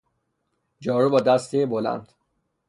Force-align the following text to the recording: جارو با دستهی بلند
جارو 0.79 1.09
با 1.09 1.19
دستهی 1.19 1.65
بلند 1.65 2.11